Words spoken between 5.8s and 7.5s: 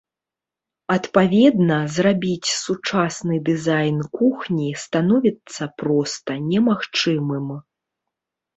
проста немагчымым.